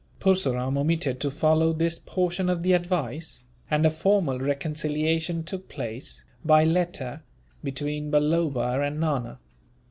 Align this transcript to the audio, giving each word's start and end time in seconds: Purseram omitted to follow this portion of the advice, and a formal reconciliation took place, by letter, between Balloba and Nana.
Purseram 0.19 0.79
omitted 0.79 1.19
to 1.19 1.29
follow 1.29 1.73
this 1.73 1.99
portion 1.99 2.49
of 2.49 2.63
the 2.63 2.73
advice, 2.73 3.43
and 3.69 3.85
a 3.85 3.91
formal 3.91 4.39
reconciliation 4.39 5.43
took 5.43 5.69
place, 5.69 6.25
by 6.43 6.63
letter, 6.63 7.21
between 7.63 8.09
Balloba 8.09 8.81
and 8.83 8.99
Nana. 8.99 9.37